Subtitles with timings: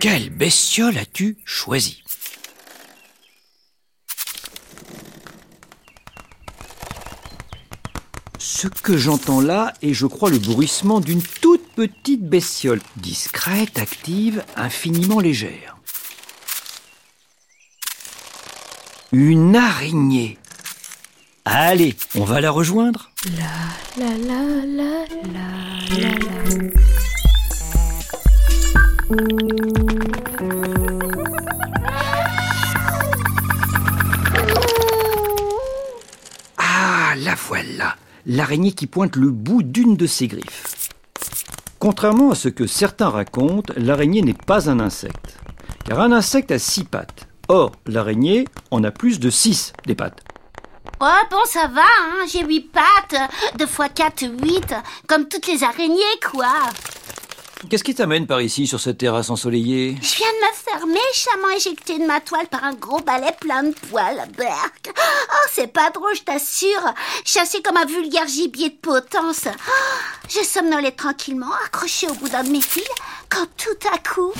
[0.00, 2.02] Quelle bestiole as-tu choisi
[8.38, 14.44] Ce que j'entends là est, je crois, le bruissement d'une toute petite bestiole, discrète, active,
[14.56, 15.76] infiniment légère.
[19.12, 20.38] Une araignée.
[21.44, 26.86] Allez, on va la rejoindre la la la la la la.
[38.28, 40.90] L'araignée qui pointe le bout d'une de ses griffes.
[41.78, 45.38] Contrairement à ce que certains racontent, l'araignée n'est pas un insecte.
[45.84, 47.28] Car un insecte a six pattes.
[47.46, 50.24] Or, l'araignée en a plus de six des pattes.
[51.00, 53.30] Oh bon, ça va, hein, j'ai huit pattes.
[53.58, 54.74] Deux fois quatre, huit.
[55.06, 56.02] Comme toutes les araignées,
[56.32, 56.52] quoi.
[57.70, 61.56] Qu'est-ce qui t'amène par ici, sur cette terrasse ensoleillée Je viens de me faire méchamment
[61.56, 64.90] éjecter de ma toile par un gros balai plein de poils, berk.
[64.94, 66.94] Oh, c'est pas drôle, je t'assure.
[67.24, 69.46] Chassé comme un vulgaire gibier de potence.
[69.46, 69.96] Oh,
[70.28, 72.84] je somnolais tranquillement, accroché au bout d'un de mes fils,
[73.30, 74.32] quand tout à coup...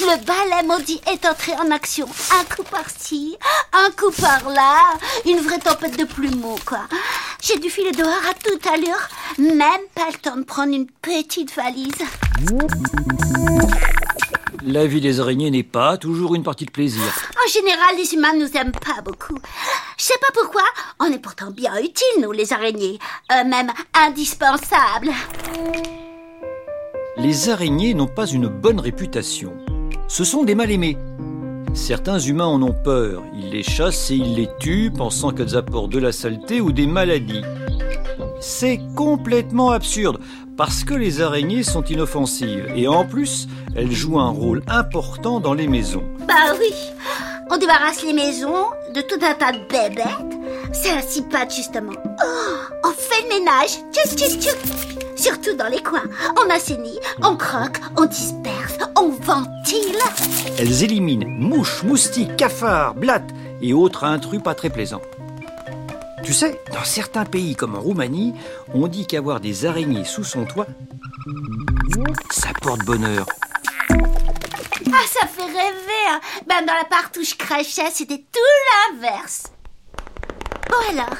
[0.00, 2.08] Le balai maudit est entré en action.
[2.40, 3.36] Un coup par-ci,
[3.72, 4.78] un coup par-là.
[5.26, 6.80] Une vraie tempête de plumeaux, quoi.
[7.40, 9.08] J'ai dû filer dehors à toute allure.
[9.38, 11.92] Même pas le temps de prendre une petite valise.
[14.64, 17.02] La vie des araignées n'est pas toujours une partie de plaisir.
[17.44, 19.38] En général, les humains nous aiment pas beaucoup.
[19.98, 20.62] Je sais pas pourquoi,
[21.00, 22.98] on est pourtant bien utiles, nous, les araignées.
[23.32, 25.10] Euh, même indispensables.
[27.16, 29.52] Les araignées n'ont pas une bonne réputation.
[30.12, 30.98] Ce sont des mal-aimés.
[31.72, 33.22] Certains humains en ont peur.
[33.34, 36.86] Ils les chassent et ils les tuent, pensant qu'elles apportent de la saleté ou des
[36.86, 37.40] maladies.
[38.38, 40.18] C'est complètement absurde,
[40.54, 45.54] parce que les araignées sont inoffensives, et en plus, elles jouent un rôle important dans
[45.54, 46.04] les maisons.
[46.28, 46.74] Bah oui,
[47.50, 50.38] on débarrasse les maisons de tout un tas de bébêtes.
[50.74, 51.92] C'est un si patte, justement.
[52.04, 53.78] Oh, on fait le ménage.
[53.90, 54.56] Tchou, tchou, tchou.
[55.16, 56.04] Surtout dans les coins.
[56.36, 58.76] On assainit, on croque, on disperse,
[60.58, 65.02] Elles éliminent mouches, moustiques, cafards, blattes et autres intrus pas très plaisants.
[66.24, 68.34] Tu sais, dans certains pays comme en Roumanie,
[68.74, 70.66] on dit qu'avoir des araignées sous son toit,
[72.30, 73.26] ça porte bonheur.
[73.90, 76.06] Ah, ça fait rêver.
[76.08, 76.20] Hein.
[76.46, 79.44] Ben, dans la part où je crachais, c'était tout l'inverse.
[80.68, 81.18] Bon alors,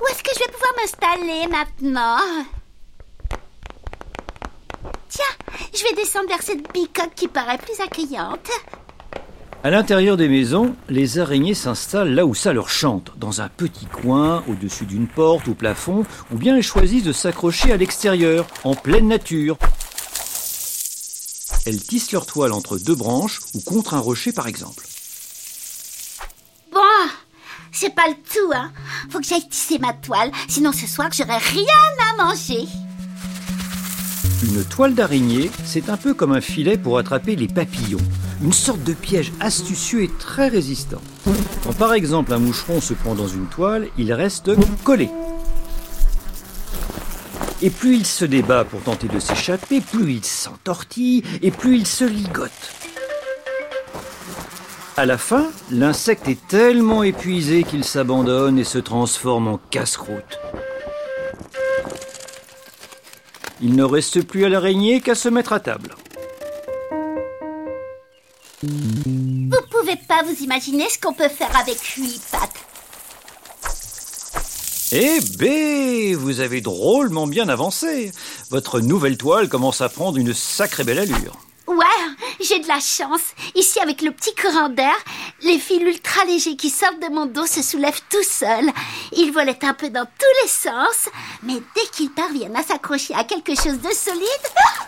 [0.00, 2.44] où est-ce que je vais pouvoir m'installer maintenant?
[5.78, 8.48] Je vais descendre vers cette bicoque qui paraît plus accueillante.
[9.62, 13.86] À l'intérieur des maisons, les araignées s'installent là où ça leur chante, dans un petit
[13.86, 18.74] coin, au-dessus d'une porte, au plafond, ou bien elles choisissent de s'accrocher à l'extérieur, en
[18.74, 19.56] pleine nature.
[21.66, 24.84] Elles tissent leur toile entre deux branches ou contre un rocher par exemple.
[26.72, 26.80] Bon,
[27.72, 28.72] c'est pas le tout, hein.
[29.10, 31.64] Faut que j'aille tisser ma toile, sinon ce soir j'aurai rien
[32.10, 32.66] à manger.
[34.42, 37.98] Une toile d'araignée, c'est un peu comme un filet pour attraper les papillons.
[38.40, 41.00] Une sorte de piège astucieux et très résistant.
[41.64, 44.52] Quand par exemple un moucheron se prend dans une toile, il reste
[44.84, 45.10] collé.
[47.62, 51.86] Et plus il se débat pour tenter de s'échapper, plus il s'entortille et plus il
[51.86, 52.52] se ligote.
[54.96, 60.38] À la fin, l'insecte est tellement épuisé qu'il s'abandonne et se transforme en casse-croûte.
[63.60, 65.94] Il ne reste plus à l'araignée qu'à se mettre à table.
[68.62, 72.68] Vous pouvez pas vous imaginer ce qu'on peut faire avec huit pattes.
[74.90, 78.10] Eh bé, vous avez drôlement bien avancé.
[78.50, 81.36] Votre nouvelle toile commence à prendre une sacrée belle allure.
[81.66, 81.84] Ouais,
[82.40, 83.20] j'ai de la chance.
[83.54, 84.96] Ici, avec le petit courant d'air,
[85.42, 88.70] les fils ultra légers qui sortent de mon dos se soulèvent tout seuls.
[89.12, 91.08] Ils volaient un peu dans tous les sens,
[91.42, 94.24] mais dès qu'ils parviennent à s'accrocher à quelque chose de solide,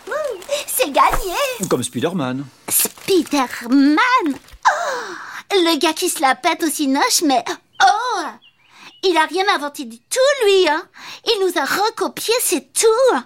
[0.67, 1.69] c'est gagné.
[1.69, 2.45] Comme Spider-Man.
[2.69, 3.99] Spider-Man?
[4.27, 5.15] Oh,
[5.53, 7.45] Le gars qui se la pète aussi noche, mais
[7.83, 8.23] oh
[9.05, 10.83] Il a rien inventé du tout, lui, hein
[11.27, 13.17] Il nous a recopié, c'est tout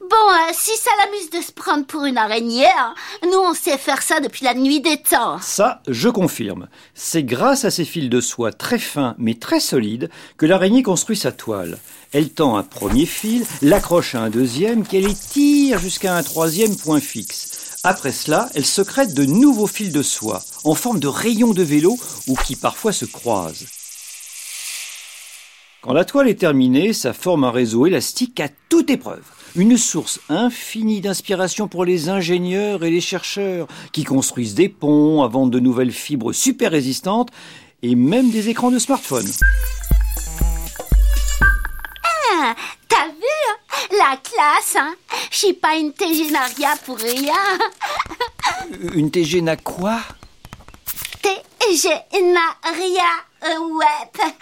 [0.00, 3.78] Bon, euh, si ça l'amuse de se prendre pour une araignée, hein, nous on sait
[3.78, 5.38] faire ça depuis la nuit des temps.
[5.40, 6.68] Ça, je confirme.
[6.94, 11.16] C'est grâce à ces fils de soie très fins mais très solides que l'araignée construit
[11.16, 11.78] sa toile.
[12.12, 17.00] Elle tend un premier fil, l'accroche à un deuxième, qu'elle étire jusqu'à un troisième point
[17.00, 17.78] fixe.
[17.84, 21.96] Après cela, elle secrète de nouveaux fils de soie, en forme de rayons de vélo
[22.26, 23.64] ou qui parfois se croisent.
[25.82, 29.22] Quand la toile est terminée, ça forme un réseau élastique à toute épreuve.
[29.56, 35.50] Une source infinie d'inspiration pour les ingénieurs et les chercheurs qui construisent des ponts, inventent
[35.50, 37.30] de nouvelles fibres super résistantes
[37.82, 39.26] et même des écrans de smartphone.
[42.04, 42.54] Ah,
[42.86, 44.94] T'as vu hein La classe, hein?
[45.30, 47.32] Je suis pas une tégénaria pour rien.
[48.92, 49.98] Une TG n'a quoi
[51.22, 52.02] Tégénaria
[52.66, 54.32] euh, web.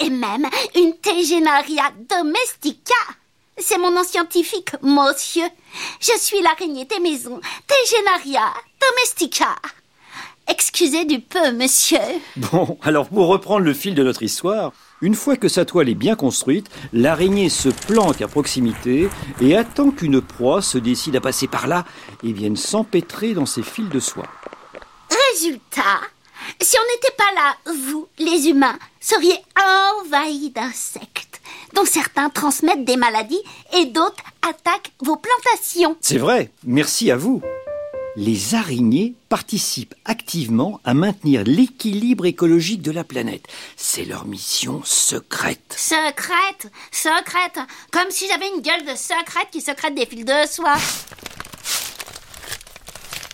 [0.00, 2.94] Et même une tégénaria domestica.
[3.58, 5.46] C'est mon nom scientifique, monsieur.
[6.00, 7.40] Je suis l'araignée des maisons.
[7.66, 9.54] Tégénaria domestica.
[10.48, 11.98] Excusez du peu, monsieur.
[12.36, 15.94] Bon, alors pour reprendre le fil de notre histoire, une fois que sa toile est
[15.94, 19.08] bien construite, l'araignée se planque à proximité
[19.40, 21.84] et attend qu'une proie se décide à passer par là
[22.24, 24.28] et vienne s'empêtrer dans ses fils de soie.
[25.32, 26.00] Résultat,
[26.60, 29.36] si on n'était pas là, vous, les humains, seriez
[30.00, 31.40] envahis d'insectes,
[31.74, 33.42] dont certains transmettent des maladies
[33.74, 35.96] et d'autres attaquent vos plantations.
[36.00, 37.42] C'est vrai, merci à vous.
[38.14, 43.46] Les araignées participent activement à maintenir l'équilibre écologique de la planète.
[43.76, 45.74] C'est leur mission secrète.
[45.74, 47.58] Secrète, secrète,
[47.90, 50.76] comme si j'avais une gueule de secrète qui secrète des fils de soie.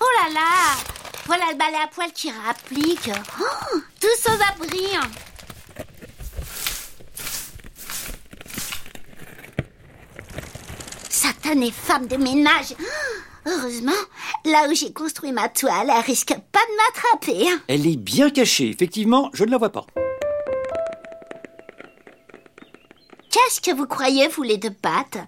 [0.01, 0.98] Oh là là,
[1.29, 3.11] voilà le balai à poil qui rapplique.
[3.39, 4.97] Oh, tous aux abris.
[11.11, 12.75] Satanée femme de ménage.
[12.81, 12.85] Oh,
[13.45, 13.93] Heureusement,
[14.47, 17.61] là où j'ai construit ma toile, elle risque pas de m'attraper.
[17.69, 19.85] Elle est bien cachée, effectivement, je ne la vois pas.
[23.31, 25.19] Qu'est-ce que vous croyez, vous les deux pattes?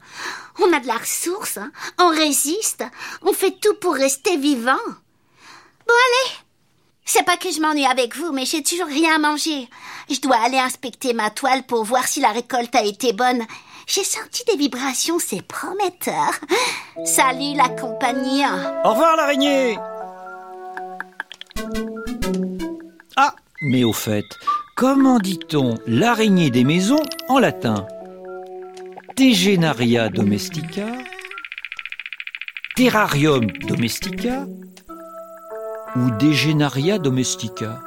[0.61, 1.71] On a de la ressource, hein.
[1.99, 2.85] on résiste,
[3.21, 4.79] on fait tout pour rester vivant.
[5.91, 6.33] Allez.
[7.05, 9.69] C'est pas que je m'ennuie avec vous, mais j'ai toujours rien à manger.
[10.09, 13.43] Je dois aller inspecter ma toile pour voir si la récolte a été bonne.
[13.87, 16.31] J'ai senti des vibrations, c'est prometteur.
[17.05, 18.45] Salut la compagnie.
[18.85, 19.77] Au revoir l'araignée
[23.17, 24.27] Ah, mais au fait,
[24.77, 27.87] comment dit-on l'araignée des maisons en latin?
[29.17, 30.87] Tegenaria domestica?
[32.77, 34.47] Terrarium domestica?
[35.97, 37.81] Ou Degenaria domestica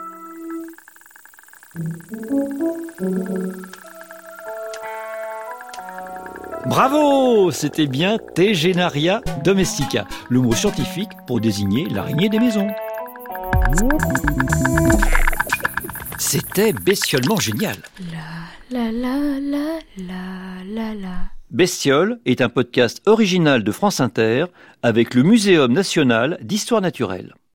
[6.66, 12.68] Bravo C'était bien Tegenaria domestica, le mot scientifique pour désigner l'araignée des maisons.
[16.20, 17.78] C'était bestiolement génial.
[18.12, 21.16] La la la la la la.
[21.52, 24.46] Bestiole est un podcast original de France Inter
[24.82, 27.36] avec le Muséum national d'histoire naturelle.